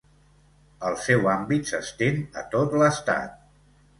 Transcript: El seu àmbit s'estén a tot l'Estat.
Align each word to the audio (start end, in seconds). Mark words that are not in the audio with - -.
El 0.89 0.95
seu 1.07 1.27
àmbit 1.33 1.69
s'estén 1.73 2.19
a 2.43 2.45
tot 2.57 2.75
l'Estat. 2.83 3.37